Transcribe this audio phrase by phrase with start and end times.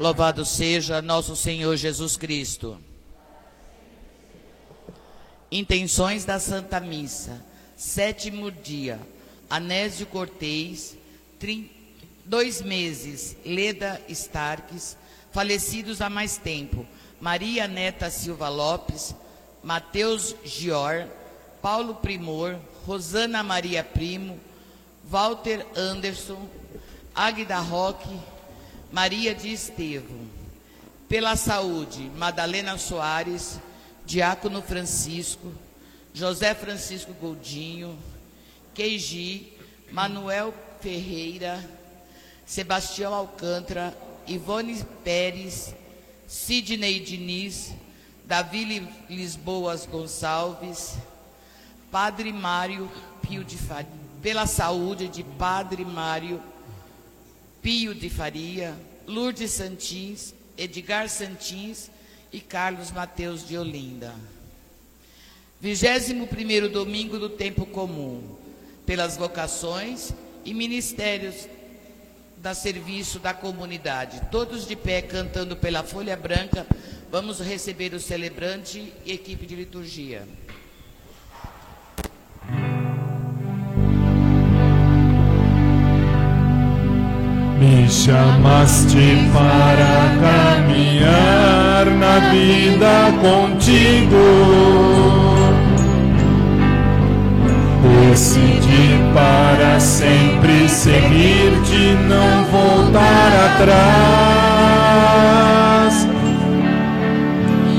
[0.00, 2.80] Louvado seja nosso Senhor Jesus Cristo.
[5.52, 7.44] Intenções da Santa Missa.
[7.76, 8.98] Sétimo dia.
[9.50, 10.96] Anésio Cortês.
[11.38, 11.68] Trin...
[12.24, 13.36] Dois meses.
[13.44, 14.96] Leda Starques.
[15.32, 16.86] Falecidos há mais tempo.
[17.20, 19.14] Maria Neta Silva Lopes.
[19.62, 21.06] Mateus Gior.
[21.60, 22.58] Paulo Primor.
[22.86, 24.40] Rosana Maria Primo.
[25.10, 26.48] Walter Anderson.
[27.14, 28.08] Águida Roque.
[28.92, 30.26] Maria de Estevão.
[31.08, 33.58] Pela saúde, Madalena Soares,
[34.04, 35.52] Diácono Francisco,
[36.12, 37.96] José Francisco Goldinho,
[38.74, 39.52] Keiji,
[39.90, 41.64] Manuel Ferreira,
[42.46, 43.96] Sebastião Alcântara,
[44.26, 45.74] Ivone Pérez,
[46.26, 47.72] Sidney Diniz,
[48.24, 50.96] Davi Lisboas Gonçalves,
[51.90, 52.90] Padre Mário
[53.22, 53.90] Pio de Faria,
[54.22, 56.40] pela saúde de Padre Mário
[57.62, 58.74] Pio de Faria,
[59.06, 61.90] Lourdes Santins, Edgar Santins
[62.32, 64.14] e Carlos Mateus de Olinda.
[65.60, 68.22] 21 domingo do tempo comum,
[68.86, 70.10] pelas vocações
[70.42, 71.46] e ministérios
[72.38, 74.22] da serviço da comunidade.
[74.30, 76.66] Todos de pé cantando pela folha branca,
[77.10, 80.26] vamos receber o celebrante e equipe de liturgia.
[87.90, 94.26] Chamaste para caminhar na vida contigo.
[98.08, 104.30] Decidi para sempre seguir-te, não voltar atrás.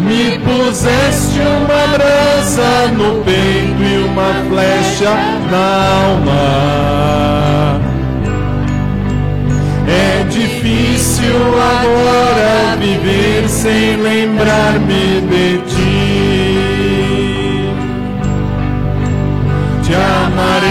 [0.00, 5.12] Me puseste uma brasa no peito e uma flecha
[5.50, 5.66] na
[6.06, 7.37] alma
[11.88, 17.38] agora viver sem lembrar-me de ti.
[19.82, 20.70] Te amarei,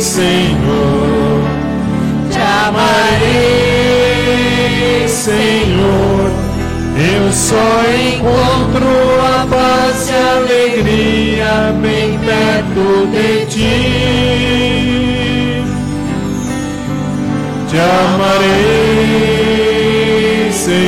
[0.00, 1.42] Senhor.
[2.30, 3.18] Te amarei,
[5.08, 6.30] Senhor.
[6.96, 8.88] Eu só encontro
[9.20, 14.58] a paz e a alegria bem perto de ti
[17.68, 18.87] te amarei.
[19.20, 19.47] me.